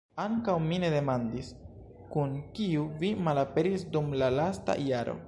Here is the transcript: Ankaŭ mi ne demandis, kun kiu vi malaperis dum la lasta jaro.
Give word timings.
Ankaŭ 0.21 0.53
mi 0.69 0.79
ne 0.83 0.87
demandis, 0.93 1.51
kun 2.15 2.33
kiu 2.61 2.87
vi 3.05 3.15
malaperis 3.29 3.87
dum 3.97 4.13
la 4.23 4.35
lasta 4.41 4.81
jaro. 4.89 5.17